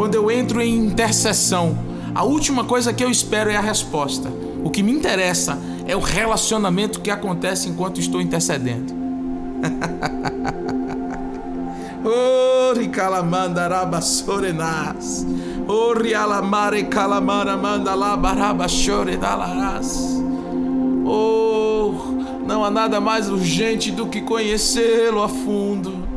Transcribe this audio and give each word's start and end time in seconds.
quando 0.00 0.14
eu 0.14 0.30
entro 0.30 0.62
em 0.62 0.74
intercessão, 0.74 1.76
a 2.14 2.24
última 2.24 2.64
coisa 2.64 2.90
que 2.90 3.04
eu 3.04 3.10
espero 3.10 3.50
é 3.50 3.56
a 3.56 3.60
resposta. 3.60 4.32
O 4.64 4.70
que 4.70 4.82
me 4.82 4.90
interessa 4.90 5.58
é 5.86 5.94
o 5.94 6.00
relacionamento 6.00 7.02
que 7.02 7.10
acontece 7.10 7.68
enquanto 7.68 8.00
estou 8.00 8.18
intercedendo. 8.18 8.94
Ori 12.70 12.88
calamandaraba 12.88 14.00
sorenas. 14.00 15.26
Ori 15.68 16.14
alamare 16.14 16.84
calamara 16.84 17.58
mandala 17.58 18.16
baraba 18.16 18.68
choredalaras. 18.68 20.18
Oh, 21.04 21.92
não 22.46 22.64
há 22.64 22.70
nada 22.70 23.02
mais 23.02 23.28
urgente 23.28 23.90
do 23.90 24.06
que 24.06 24.22
conhecê-lo 24.22 25.22
a 25.22 25.28
fundo. 25.28 26.09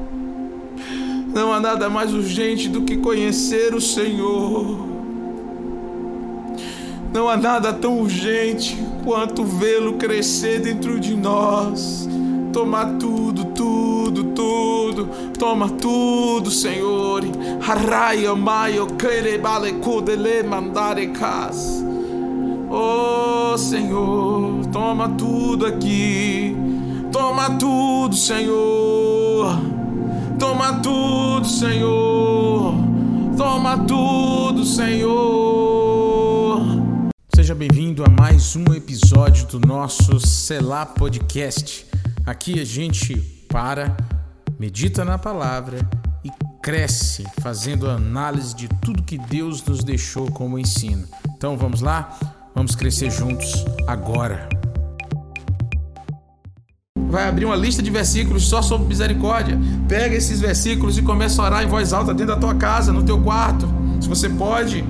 Não 1.34 1.52
há 1.52 1.60
nada 1.60 1.90
mais 1.90 2.14
urgente 2.14 2.70
do 2.70 2.84
que 2.84 2.98
conhecer 2.98 3.74
o 3.74 3.82
Senhor. 3.82 4.88
Não 7.12 7.28
há 7.28 7.36
nada 7.36 7.74
tão 7.74 8.00
urgente 8.00 8.78
quanto 9.04 9.44
vê-lo 9.44 9.94
crescer 9.94 10.60
dentro 10.60 11.00
de 11.00 11.16
nós. 11.16 12.08
Tomar 12.52 12.98
tudo, 13.00 13.46
tudo, 13.46 14.24
tudo. 14.26 15.10
Toma 15.38 15.70
tudo, 15.70 16.52
Senhor. 16.52 17.24
Haraya 17.68 18.36
maio 18.36 18.86
kerebale 18.96 19.74
kudele 19.74 20.44
mandare 20.44 21.08
kas. 21.08 21.84
Oh, 22.70 23.58
Senhor, 23.58 24.66
toma 24.72 25.10
tudo 25.10 25.66
aqui. 25.66 26.56
Toma 27.12 27.52
tudo, 27.58 28.16
Senhor. 28.16 29.60
Toma 30.40 30.74
tudo, 30.74 31.23
Senhor. 31.50 32.74
Toma 33.38 33.78
tudo, 33.86 34.64
Senhor. 34.64 36.04
Seja 37.36 37.54
bem-vindo 37.54 38.04
a 38.04 38.10
mais 38.10 38.56
um 38.56 38.74
episódio 38.74 39.48
do 39.48 39.60
nosso 39.60 40.20
Selah 40.20 40.86
Podcast. 40.86 41.86
Aqui 42.26 42.60
a 42.60 42.66
gente 42.66 43.16
para, 43.50 43.98
medita 44.58 45.04
na 45.04 45.18
palavra 45.18 45.80
e 46.24 46.30
cresce 46.62 47.26
fazendo 47.42 47.90
análise 47.90 48.56
de 48.56 48.68
tudo 48.82 49.04
que 49.04 49.18
Deus 49.18 49.64
nos 49.64 49.84
deixou 49.84 50.32
como 50.32 50.58
ensino. 50.58 51.06
Então 51.36 51.58
vamos 51.58 51.82
lá? 51.82 52.18
Vamos 52.56 52.76
crescer 52.76 53.10
juntos 53.12 53.66
agora. 53.88 54.48
Vai 57.14 57.30
abrir 57.30 57.46
uma 57.46 57.56
lista 57.56 57.84
de 57.84 57.92
versículos 57.92 58.50
só 58.50 58.60
sobre 58.64 58.88
misericórdia. 58.88 59.56
Pega 59.88 60.16
esses 60.16 60.42
versículos 60.42 60.98
e 60.98 61.04
começa 61.04 61.40
a 61.44 61.46
orar 61.46 61.64
em 61.64 61.68
voz 61.68 61.94
alta 61.94 62.12
dentro 62.12 62.34
da 62.34 62.42
tua 62.42 62.56
casa, 62.56 62.92
no 62.92 63.04
teu 63.04 63.22
quarto, 63.22 63.70
se 64.02 64.10
você 64.10 64.28
pode. 64.28 64.84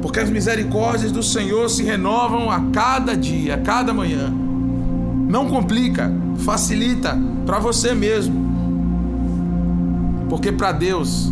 Porque 0.00 0.20
as 0.20 0.30
misericórdias 0.30 1.12
do 1.12 1.22
Senhor 1.22 1.68
se 1.68 1.82
renovam 1.82 2.50
a 2.50 2.62
cada 2.72 3.14
dia, 3.14 3.56
a 3.56 3.58
cada 3.58 3.92
manhã. 3.92 4.32
Não 5.28 5.50
complica, 5.50 6.10
facilita 6.38 7.14
para 7.44 7.58
você 7.58 7.94
mesmo. 7.94 8.34
Porque 10.30 10.50
para 10.50 10.72
Deus 10.72 11.30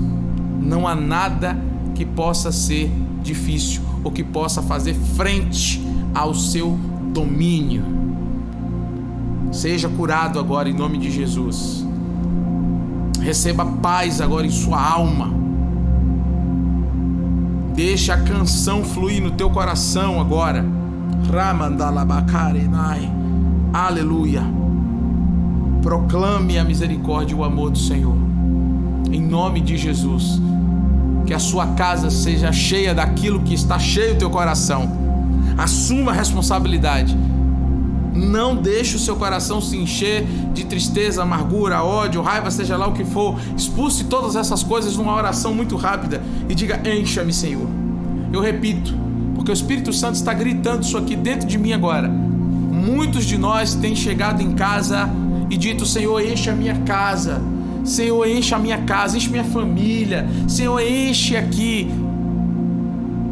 não 0.60 0.86
há 0.86 0.94
nada 0.94 1.56
que 1.94 2.04
possa 2.04 2.52
ser 2.52 2.92
difícil 3.22 3.80
ou 4.04 4.12
que 4.12 4.22
possa 4.22 4.60
fazer 4.60 4.92
frente 5.16 5.82
ao 6.14 6.34
seu 6.34 6.78
domínio. 7.14 8.07
Seja 9.50 9.88
curado 9.88 10.38
agora 10.38 10.68
em 10.68 10.74
nome 10.74 10.98
de 10.98 11.10
Jesus. 11.10 11.86
Receba 13.20 13.64
paz 13.64 14.20
agora 14.20 14.46
em 14.46 14.50
sua 14.50 14.80
alma. 14.80 15.32
Deixa 17.74 18.14
a 18.14 18.20
canção 18.22 18.84
fluir 18.84 19.22
no 19.22 19.30
teu 19.30 19.50
coração 19.50 20.20
agora. 20.20 20.64
Aleluia. 23.72 24.42
Proclame 25.82 26.58
a 26.58 26.64
misericórdia 26.64 27.34
e 27.34 27.38
o 27.38 27.44
amor 27.44 27.70
do 27.70 27.78
Senhor. 27.78 28.16
Em 29.10 29.20
nome 29.20 29.60
de 29.60 29.76
Jesus. 29.76 30.40
Que 31.24 31.34
a 31.34 31.38
sua 31.38 31.68
casa 31.68 32.10
seja 32.10 32.50
cheia 32.52 32.94
daquilo 32.94 33.40
que 33.40 33.54
está 33.54 33.78
cheio 33.78 34.14
do 34.14 34.18
teu 34.18 34.30
coração. 34.30 34.90
Assuma 35.56 36.12
a 36.12 36.14
responsabilidade. 36.14 37.16
Não 38.18 38.56
deixe 38.56 38.96
o 38.96 38.98
seu 38.98 39.14
coração 39.14 39.60
se 39.60 39.76
encher 39.76 40.26
de 40.52 40.64
tristeza, 40.64 41.22
amargura, 41.22 41.84
ódio, 41.84 42.20
raiva, 42.20 42.50
seja 42.50 42.76
lá 42.76 42.88
o 42.88 42.92
que 42.92 43.04
for. 43.04 43.38
Expulse 43.56 44.04
todas 44.04 44.34
essas 44.34 44.62
coisas 44.64 44.96
numa 44.96 45.14
oração 45.14 45.54
muito 45.54 45.76
rápida 45.76 46.20
e 46.48 46.54
diga: 46.54 46.80
Encha-me, 46.84 47.32
Senhor. 47.32 47.68
Eu 48.32 48.40
repito, 48.40 48.92
porque 49.36 49.52
o 49.52 49.54
Espírito 49.54 49.92
Santo 49.92 50.16
está 50.16 50.34
gritando 50.34 50.82
isso 50.82 50.98
aqui 50.98 51.14
dentro 51.14 51.46
de 51.46 51.56
mim 51.56 51.72
agora. 51.72 52.08
Muitos 52.08 53.24
de 53.24 53.38
nós 53.38 53.74
têm 53.76 53.94
chegado 53.94 54.42
em 54.42 54.52
casa 54.52 55.08
e 55.48 55.56
dito: 55.56 55.86
Senhor, 55.86 56.20
enche 56.20 56.50
a 56.50 56.54
minha 56.54 56.74
casa. 56.80 57.40
Senhor, 57.84 58.28
enche 58.28 58.52
a 58.54 58.58
minha 58.58 58.78
casa, 58.78 59.16
enche 59.16 59.30
minha 59.30 59.44
família. 59.44 60.28
Senhor, 60.48 60.80
enche 60.80 61.36
aqui. 61.36 61.88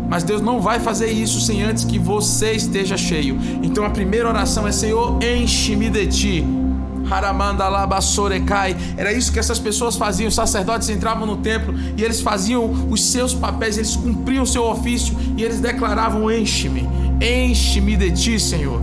Mas 0.08 0.22
Deus 0.22 0.40
não 0.40 0.60
vai 0.60 0.78
fazer 0.78 1.10
isso 1.10 1.40
sem 1.40 1.62
antes 1.62 1.84
que 1.84 1.98
você 1.98 2.52
esteja 2.52 2.96
cheio. 2.96 3.38
Então 3.62 3.84
a 3.84 3.90
primeira 3.90 4.28
oração 4.28 4.66
é: 4.66 4.72
Senhor, 4.72 5.18
enche-me 5.22 5.90
de 5.90 6.06
ti. 6.06 6.44
Era 8.96 9.12
isso 9.12 9.32
que 9.32 9.38
essas 9.38 9.58
pessoas 9.58 9.96
faziam. 9.96 10.28
Os 10.28 10.34
sacerdotes 10.34 10.88
entravam 10.88 11.26
no 11.26 11.36
templo 11.36 11.74
e 11.96 12.02
eles 12.02 12.20
faziam 12.20 12.88
os 12.90 13.04
seus 13.04 13.32
papéis, 13.32 13.78
eles 13.78 13.94
cumpriam 13.94 14.42
o 14.42 14.46
seu 14.46 14.64
ofício 14.64 15.16
e 15.36 15.42
eles 15.42 15.60
declaravam: 15.60 16.30
Enche-me, 16.30 16.88
enche-me 17.20 17.96
de 17.96 18.10
ti, 18.12 18.40
Senhor. 18.40 18.80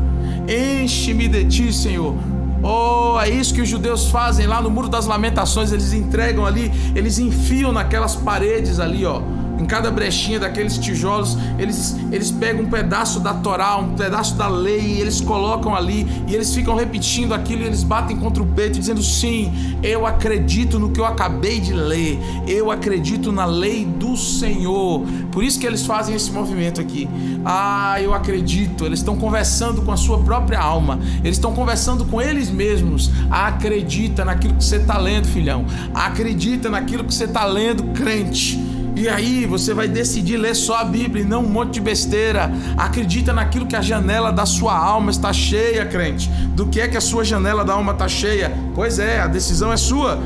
Enche-me 0.48 1.28
de 1.28 1.46
ti, 1.46 1.74
Senhor. 1.74 2.16
Oh, 2.62 3.20
é 3.20 3.30
isso 3.30 3.54
que 3.54 3.62
os 3.62 3.68
judeus 3.68 4.08
fazem 4.08 4.48
lá 4.48 4.62
no 4.62 4.70
Muro 4.70 4.88
das 4.88 5.06
Lamentações. 5.06 5.74
Eles 5.74 5.92
entregam 5.92 6.46
ali, 6.46 6.72
eles 6.96 7.20
enfiam 7.20 7.74
naquelas 7.74 8.16
paredes 8.16 8.80
ali, 8.80 9.06
ó 9.06 9.22
em 9.60 9.66
cada 9.66 9.92
brechinha 9.92 10.40
daqueles 10.40 10.78
tijolos, 10.78 11.38
eles, 11.60 11.96
eles 12.12 12.32
pegam 12.32 12.64
um 12.64 12.70
pedaço 12.70 13.20
da 13.20 13.34
Torá, 13.34 13.78
um 13.78 13.96
pedaço 13.96 14.36
da 14.36 14.48
lei, 14.48 14.80
e 14.80 15.02
eles 15.02 15.22
colocam 15.22 15.76
ali, 15.76 16.08
e 16.28 16.34
eles 16.34 16.54
ficam 16.54 16.76
repetindo 16.76 17.34
aquilo, 17.34 17.62
e 17.62 17.66
eles 17.66 17.84
batem 17.84 18.18
contra 18.18 18.42
o 18.42 18.46
peito, 18.46 18.80
dizendo: 18.80 19.02
Sim, 19.02 19.52
eu 19.84 20.06
acredito 20.06 20.80
no 20.80 20.90
que 20.90 21.00
eu 21.00 21.06
acabei 21.06 21.60
de 21.60 21.74
ler, 21.74 22.20
eu 22.48 22.72
acredito 22.72 23.32
na 23.32 23.46
lei 23.46 23.86
do 23.86 24.18
Senhor. 24.18 25.04
Por 25.32 25.44
isso 25.44 25.60
que 25.60 25.66
eles 25.66 25.86
fazem 25.86 26.16
esse 26.16 26.32
movimento 26.32 26.82
aqui. 26.82 27.08
Ah, 27.46 28.02
eu 28.02 28.14
acredito. 28.14 28.86
Eles 28.86 29.00
estão 29.00 29.16
conversando 29.16 29.82
com 29.82 29.92
a 29.92 29.98
sua 29.98 30.20
própria 30.20 30.60
alma, 30.60 31.00
eles 31.24 31.38
estão 31.38 31.54
conversando 31.54 32.06
com 32.06 32.22
eles 32.22 32.50
mesmos. 32.50 33.12
Acredita 33.30 34.26
naquilo 34.26 34.56
que 34.56 34.64
você 34.64 34.78
está 34.78 34.98
lendo, 34.98 35.28
filhão, 35.28 35.66
acredita 35.94 36.70
naquilo 36.70 37.04
que 37.04 37.14
você 37.14 37.26
está 37.26 37.46
lendo, 37.46 37.84
crente. 37.94 38.73
E 38.96 39.10
aí 39.10 39.46
você 39.46 39.74
vai 39.74 39.88
decidir 39.88 40.38
ler 40.38 40.56
só 40.56 40.78
a 40.78 40.84
Bíblia 40.86 41.24
e 41.24 41.28
não 41.28 41.44
um 41.44 41.50
monte 41.50 41.74
de 41.74 41.82
besteira. 41.82 42.52
Acredita 42.78 43.34
naquilo 43.34 43.66
que 43.66 43.76
a 43.76 43.82
janela 43.82 44.32
da 44.32 44.46
sua 44.46 44.78
alma 44.78 45.10
está 45.10 45.34
cheia, 45.34 45.86
crente. 45.86 46.30
Do 46.56 46.68
que 46.68 46.80
é 46.80 46.88
que 46.88 46.96
a 46.96 47.02
sua 47.02 47.24
janela 47.24 47.66
da 47.66 47.74
alma 47.74 47.94
está 47.94 48.08
cheia? 48.08 48.52
Pois 48.76 49.00
é, 49.00 49.20
a 49.20 49.28
decisão 49.28 49.74
é 49.74 49.78
sua. 49.78 50.20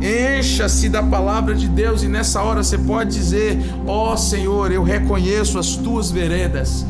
Encha-se 0.00 0.88
da 0.88 1.02
palavra 1.02 1.54
de 1.54 1.68
Deus 1.68 2.02
e 2.02 2.08
nessa 2.08 2.42
hora 2.42 2.62
você 2.62 2.78
pode 2.78 3.10
dizer: 3.10 3.58
Ó 3.86 4.14
oh, 4.14 4.16
Senhor, 4.16 4.72
eu 4.72 4.82
reconheço 4.82 5.58
as 5.58 5.76
tuas 5.76 6.10
veredas. 6.10 6.86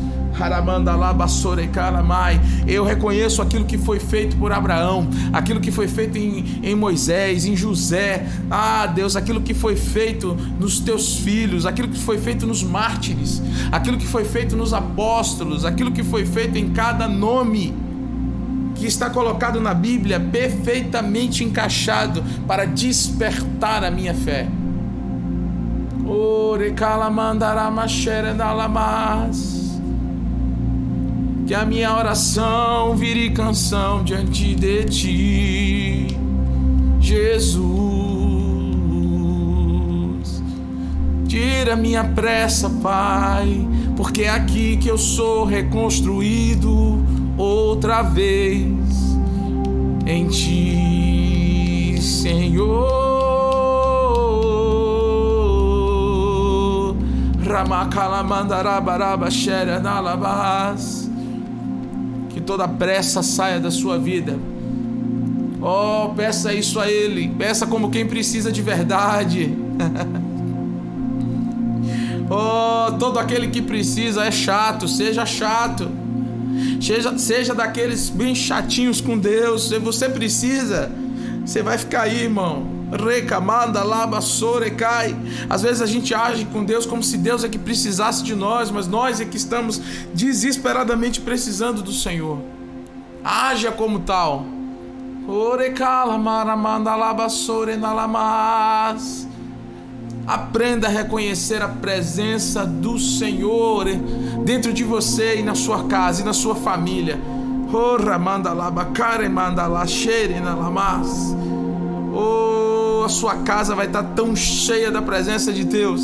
Eu 2.67 2.83
reconheço 2.83 3.41
aquilo 3.41 3.63
que 3.65 3.77
foi 3.77 3.99
feito 3.99 4.35
por 4.37 4.51
Abraão, 4.51 5.07
aquilo 5.31 5.59
que 5.59 5.71
foi 5.71 5.87
feito 5.87 6.17
em, 6.17 6.59
em 6.63 6.75
Moisés, 6.75 7.45
em 7.45 7.55
José. 7.55 8.25
Ah, 8.49 8.87
Deus, 8.87 9.15
aquilo 9.15 9.41
que 9.41 9.53
foi 9.53 9.75
feito 9.75 10.35
nos 10.59 10.79
teus 10.79 11.17
filhos, 11.17 11.63
aquilo 11.65 11.87
que 11.87 11.99
foi 11.99 12.17
feito 12.17 12.47
nos 12.47 12.63
mártires, 12.63 13.41
aquilo 13.71 13.97
que 13.97 14.07
foi 14.07 14.25
feito 14.25 14.55
nos 14.55 14.73
apóstolos, 14.73 15.63
aquilo 15.65 15.91
que 15.91 16.03
foi 16.03 16.25
feito 16.25 16.57
em 16.57 16.69
cada 16.69 17.07
nome 17.07 17.73
que 18.75 18.87
está 18.87 19.09
colocado 19.09 19.61
na 19.61 19.73
Bíblia, 19.73 20.19
perfeitamente 20.19 21.43
encaixado 21.43 22.23
para 22.47 22.65
despertar 22.65 23.83
a 23.83 23.91
minha 23.91 24.13
fé. 24.13 24.47
Ore 26.07 26.71
calamandaramaxerenalamas 26.71 29.60
que 31.45 31.53
a 31.53 31.65
minha 31.65 31.95
oração 31.95 32.95
vire 32.95 33.29
canção 33.31 34.03
diante 34.03 34.55
de 34.55 34.85
ti, 34.85 36.07
Jesus. 36.99 37.71
Tira 41.27 41.75
minha 41.75 42.03
pressa, 42.03 42.69
Pai, 42.69 43.67
porque 43.95 44.23
é 44.23 44.29
aqui 44.29 44.77
que 44.77 44.89
eu 44.89 44.97
sou 44.97 45.45
reconstruído 45.45 46.99
outra 47.37 48.01
vez 48.01 48.67
em 50.05 50.27
ti, 50.27 51.97
Senhor. 52.01 53.01
Que 60.61 61.00
toda 62.51 62.67
pressa 62.67 63.23
saia 63.23 63.61
da 63.61 63.71
sua 63.71 63.97
vida. 63.97 64.37
Oh, 65.61 66.13
peça 66.13 66.53
isso 66.53 66.81
a 66.81 66.91
Ele. 66.91 67.29
Peça 67.29 67.65
como 67.65 67.89
quem 67.89 68.05
precisa 68.05 68.51
de 68.51 68.61
verdade. 68.61 69.55
oh, 72.29 72.91
todo 72.99 73.19
aquele 73.19 73.47
que 73.47 73.61
precisa 73.61 74.25
é 74.25 74.31
chato, 74.31 74.85
seja 74.85 75.25
chato. 75.25 75.89
Seja, 76.81 77.17
seja 77.17 77.55
daqueles 77.55 78.09
bem 78.09 78.35
chatinhos 78.35 78.99
com 78.99 79.17
Deus. 79.17 79.69
Se 79.69 79.79
você 79.79 80.09
precisa, 80.09 80.91
você 81.51 81.61
vai 81.61 81.77
ficar 81.77 82.03
aí, 82.03 82.23
irmão 82.23 82.81
recamanda, 82.91 83.83
laba, 83.83 84.19
cai. 84.77 85.15
Às 85.49 85.61
vezes 85.61 85.81
a 85.81 85.85
gente 85.85 86.13
age 86.13 86.45
com 86.45 86.63
Deus 86.63 86.85
como 86.85 87.01
se 87.01 87.17
Deus 87.17 87.43
é 87.43 87.49
que 87.49 87.57
precisasse 87.57 88.23
de 88.23 88.35
nós, 88.35 88.69
mas 88.69 88.87
nós 88.87 89.21
é 89.21 89.25
que 89.25 89.37
estamos 89.37 89.81
desesperadamente 90.13 91.21
precisando 91.21 91.81
do 91.81 91.93
Senhor. 91.93 92.39
Haja 93.23 93.71
como 93.71 93.99
tal. 93.99 94.45
Aprenda 100.27 100.87
a 100.87 100.89
reconhecer 100.89 101.61
a 101.61 101.67
presença 101.67 102.65
do 102.65 102.99
Senhor 102.99 103.85
dentro 104.43 104.73
de 104.73 104.83
você 104.83 105.39
e 105.39 105.43
na 105.43 105.55
sua 105.55 105.85
casa 105.85 106.21
e 106.21 106.25
na 106.25 106.33
sua 106.33 106.55
família. 106.55 107.19
Oh, 112.13 113.03
a 113.05 113.09
sua 113.09 113.37
casa 113.37 113.73
vai 113.73 113.87
estar 113.87 114.03
tão 114.03 114.35
cheia 114.35 114.91
da 114.91 115.01
presença 115.01 115.53
de 115.53 115.63
Deus. 115.63 116.03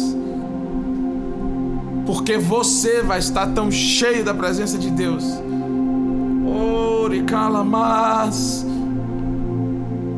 Porque 2.06 2.38
você 2.38 3.02
vai 3.02 3.20
estar 3.20 3.48
tão 3.48 3.70
cheio 3.70 4.24
da 4.24 4.34
presença 4.34 4.78
de 4.78 4.90
Deus. 4.90 5.26
Oh, 6.46 7.10
mas 7.66 8.66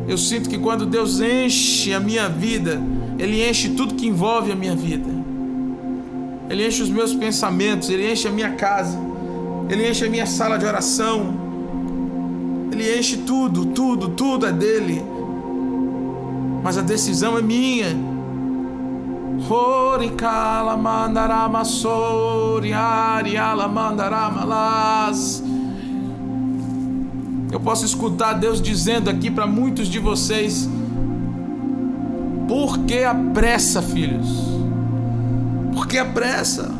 eu 0.07 0.17
sinto 0.17 0.49
que 0.49 0.57
quando 0.57 0.85
Deus 0.85 1.19
enche 1.19 1.93
a 1.93 1.99
minha 1.99 2.27
vida, 2.27 2.81
Ele 3.17 3.47
enche 3.47 3.69
tudo 3.69 3.95
que 3.95 4.07
envolve 4.07 4.51
a 4.51 4.55
minha 4.55 4.75
vida. 4.75 5.09
Ele 6.49 6.67
enche 6.67 6.81
os 6.81 6.89
meus 6.89 7.13
pensamentos, 7.13 7.89
Ele 7.89 8.11
enche 8.11 8.27
a 8.27 8.31
minha 8.31 8.51
casa, 8.51 8.97
Ele 9.69 9.87
enche 9.87 10.05
a 10.05 10.09
minha 10.09 10.25
sala 10.25 10.57
de 10.57 10.65
oração. 10.65 11.38
Ele 12.79 12.97
enche 12.97 13.17
tudo, 13.17 13.65
tudo, 13.65 14.07
tudo 14.07 14.47
é 14.47 14.53
dele. 14.53 15.03
Mas 16.63 16.77
a 16.77 16.81
decisão 16.81 17.37
é 17.37 17.41
minha. 17.41 17.87
Horikala 19.49 20.77
mandarama 20.77 21.65
soriari 21.65 23.35
ala 23.35 23.67
mandarama 23.67 24.45
las. 24.45 25.43
Eu 27.51 27.59
posso 27.59 27.83
escutar 27.83 28.33
Deus 28.33 28.61
dizendo 28.61 29.09
aqui 29.09 29.29
para 29.29 29.45
muitos 29.45 29.89
de 29.89 29.99
vocês: 29.99 30.69
Por 32.47 32.79
que 32.85 33.03
a 33.03 33.13
pressa, 33.13 33.81
filhos? 33.81 34.29
Por 35.73 35.85
que 35.85 35.97
a 35.97 36.05
pressa? 36.05 36.71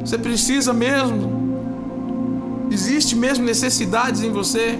Você 0.00 0.18
precisa 0.18 0.74
mesmo? 0.74 1.39
Existe 2.70 3.16
mesmo 3.16 3.44
necessidades 3.44 4.22
em 4.22 4.30
você? 4.30 4.78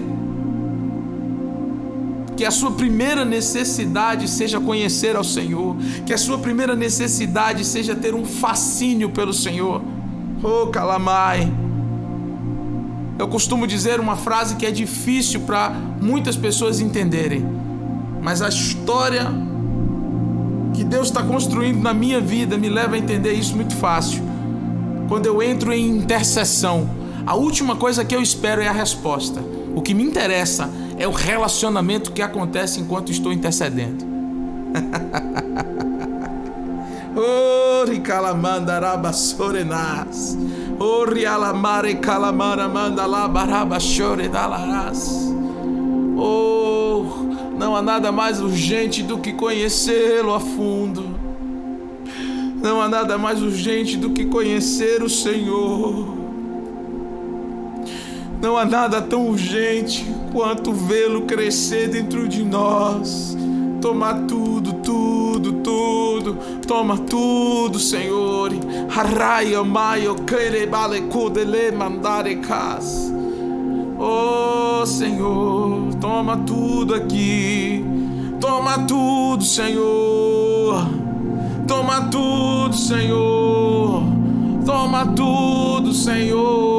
Que 2.37 2.45
a 2.45 2.51
sua 2.51 2.71
primeira 2.71 3.25
necessidade 3.25 4.29
seja 4.29 4.59
conhecer 4.59 5.15
ao 5.15 5.23
Senhor, 5.23 5.75
que 6.05 6.13
a 6.13 6.17
sua 6.17 6.37
primeira 6.37 6.75
necessidade 6.75 7.65
seja 7.65 7.93
ter 7.93 8.15
um 8.15 8.25
fascínio 8.25 9.09
pelo 9.09 9.33
Senhor. 9.33 9.81
Oh, 10.41 10.67
calamai. 10.67 11.51
Eu 13.19 13.27
costumo 13.27 13.67
dizer 13.67 13.99
uma 13.99 14.15
frase 14.15 14.55
que 14.55 14.65
é 14.65 14.71
difícil 14.71 15.41
para 15.41 15.69
muitas 16.01 16.35
pessoas 16.35 16.79
entenderem, 16.79 17.45
mas 18.21 18.41
a 18.41 18.49
história 18.49 19.27
que 20.73 20.83
Deus 20.83 21.07
está 21.07 21.21
construindo 21.21 21.81
na 21.81 21.93
minha 21.93 22.21
vida 22.21 22.57
me 22.57 22.69
leva 22.69 22.95
a 22.95 22.97
entender 22.97 23.33
isso 23.33 23.55
muito 23.55 23.75
fácil. 23.75 24.23
Quando 25.07 25.25
eu 25.25 25.43
entro 25.43 25.73
em 25.73 25.87
intercessão, 25.89 27.00
a 27.25 27.35
última 27.35 27.75
coisa 27.75 28.03
que 28.03 28.15
eu 28.15 28.21
espero 28.21 28.61
é 28.61 28.67
a 28.67 28.71
resposta. 28.71 29.41
O 29.75 29.81
que 29.81 29.93
me 29.93 30.03
interessa 30.03 30.69
é 30.97 31.07
o 31.07 31.11
relacionamento 31.11 32.11
que 32.11 32.21
acontece 32.21 32.79
enquanto 32.79 33.11
estou 33.11 33.31
intercedendo. 33.31 34.05
Oh, 46.17 47.13
não 47.57 47.75
há 47.75 47.81
nada 47.81 48.11
mais 48.11 48.39
urgente 48.39 49.01
do 49.01 49.17
que 49.17 49.33
conhecê-lo 49.33 50.33
a 50.33 50.39
fundo. 50.39 51.15
Não 52.61 52.81
há 52.81 52.87
nada 52.87 53.17
mais 53.17 53.41
urgente 53.41 53.97
do 53.97 54.11
que 54.11 54.25
conhecer 54.25 55.01
o 55.01 55.09
Senhor. 55.09 56.20
Não 58.41 58.57
há 58.57 58.65
nada 58.65 59.01
tão 59.01 59.29
urgente 59.29 60.03
quanto 60.33 60.73
vê-lo 60.73 61.21
crescer 61.21 61.89
dentro 61.89 62.27
de 62.27 62.43
nós. 62.43 63.37
Toma 63.79 64.13
tudo, 64.13 64.73
tudo, 64.73 65.53
tudo. 65.53 66.37
Toma 66.67 66.97
tudo, 66.97 67.77
Senhor. 67.77 68.51
Arraia, 68.95 69.63
maio, 69.63 70.15
kudele, 71.09 71.71
mandare. 71.71 72.41
Oh, 73.99 74.83
Senhor, 74.87 75.93
toma 76.01 76.37
tudo 76.37 76.95
aqui. 76.95 77.85
Toma 78.39 78.79
tudo, 78.87 79.43
Senhor. 79.43 80.87
Toma 81.67 82.09
tudo, 82.09 82.75
Senhor. 82.75 84.03
Toma 84.65 85.05
tudo, 85.05 85.93
Senhor. 85.93 86.70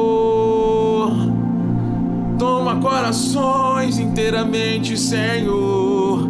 Corações 2.83 3.97
inteiramente, 3.97 4.95
Senhor. 4.97 6.27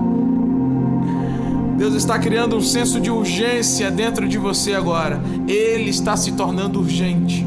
Deus 1.76 1.92
está 1.92 2.18
criando 2.18 2.56
um 2.56 2.62
senso 2.62 2.98
de 2.98 3.10
urgência 3.10 3.90
dentro 3.90 4.26
de 4.26 4.38
você 4.38 4.72
agora. 4.72 5.20
Ele 5.46 5.90
está 5.90 6.16
se 6.16 6.32
tornando 6.32 6.80
urgente. 6.80 7.46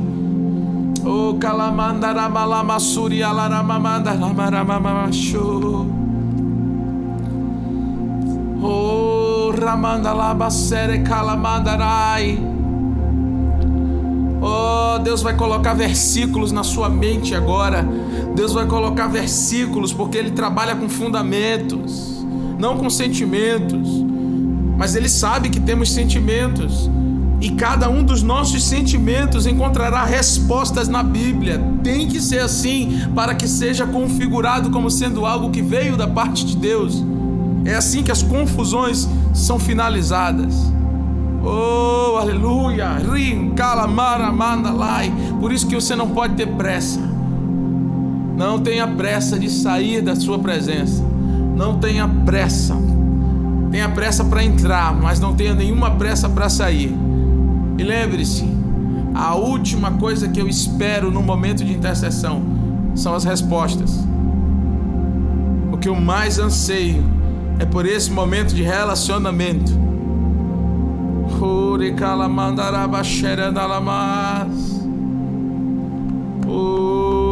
Oh, 1.04 1.34
calamandaramalamasuria 1.40 3.28
alaramamandaramaramamashu. 3.28 5.88
Oh, 8.62 9.52
ramandalabasere 9.60 11.00
calamandarai. 11.00 12.59
Oh, 14.42 15.00
Deus 15.00 15.22
vai 15.22 15.36
colocar 15.36 15.74
versículos 15.74 16.52
na 16.52 16.64
sua 16.64 16.90
mente 16.90 17.36
agora. 17.36 17.86
Deus 18.36 18.54
vai 18.54 18.66
colocar 18.66 19.08
versículos 19.08 19.92
porque 19.92 20.18
Ele 20.18 20.32
trabalha 20.32 20.76
com 20.76 20.88
fundamentos, 20.88 22.26
não 22.58 22.78
com 22.78 22.90
sentimentos. 22.90 23.88
Mas 24.78 24.96
Ele 24.96 25.10
sabe 25.10 25.50
que 25.50 25.60
temos 25.60 25.92
sentimentos. 25.92 26.90
E 27.42 27.52
cada 27.52 27.90
um 27.90 28.04
dos 28.04 28.22
nossos 28.22 28.64
sentimentos 28.66 29.46
encontrará 29.46 30.04
respostas 30.04 30.88
na 30.88 31.02
Bíblia. 31.02 31.62
Tem 31.84 32.08
que 32.08 32.20
ser 32.20 32.40
assim 32.40 33.08
para 33.16 33.34
que 33.34 33.48
seja 33.48 33.86
configurado 33.86 34.70
como 34.70 34.90
sendo 34.90 35.26
algo 35.26 35.50
que 35.50 35.62
veio 35.62 35.96
da 35.96 36.08
parte 36.08 36.46
de 36.46 36.56
Deus. 36.56 37.04
É 37.66 37.76
assim 37.76 38.04
que 38.04 38.12
as 38.12 38.24
confusões 38.24 39.08
são 39.34 39.60
finalizadas. 39.60 40.54
Oh, 41.44 42.18
aleluia! 42.18 42.59
Rim, 42.82 43.52
calamara, 43.52 44.32
mandalai. 44.32 45.12
Por 45.40 45.52
isso 45.52 45.68
que 45.68 45.76
você 45.76 45.96
não 45.96 46.10
pode 46.10 46.36
ter 46.36 46.48
pressa. 46.48 47.00
Não 48.38 48.60
tenha 48.60 48.88
pressa 48.88 49.38
de 49.38 49.50
sair 49.50 50.02
da 50.02 50.16
sua 50.16 50.40
presença. 50.40 51.04
Não 51.56 51.78
tenha 51.78 52.08
pressa. 52.08 52.76
Tenha 53.72 53.90
pressa 53.90 54.24
para 54.24 54.44
entrar, 54.44 54.96
mas 54.96 55.20
não 55.20 55.36
tenha 55.36 55.54
nenhuma 55.54 55.92
pressa 55.92 56.30
para 56.30 56.50
sair. 56.50 56.96
E 57.78 57.84
lembre-se, 57.84 58.48
a 59.14 59.36
última 59.36 59.92
coisa 59.92 60.28
que 60.30 60.40
eu 60.40 60.48
espero 60.48 61.12
no 61.12 61.22
momento 61.22 61.64
de 61.64 61.74
intercessão 61.74 62.42
são 62.96 63.14
as 63.14 63.24
respostas. 63.24 64.00
O 65.72 65.78
que 65.78 65.90
eu 65.90 65.96
mais 65.96 66.40
anseio 66.40 67.04
é 67.60 67.66
por 67.66 67.86
esse 67.86 68.10
momento 68.10 68.56
de 68.56 68.64
relacionamento 68.64 69.89
Uri 71.42 71.94
kalamandaraba 71.94 73.02
xerenalamas. 73.04 74.84
Uri 76.46 77.30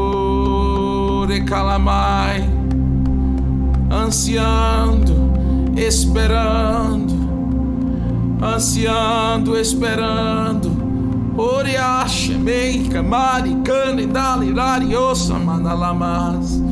calamai. 1.44 2.50
Ansiando, 3.90 5.14
esperando, 5.76 7.14
ansiando, 8.42 9.58
esperando. 9.58 10.70
Oriache, 11.38 12.36
mei, 12.38 12.88
camari, 12.88 13.56
cane, 13.64 14.08
dali, 14.08 14.54
lariosa, 14.54 15.38
manalamas. 15.38 16.67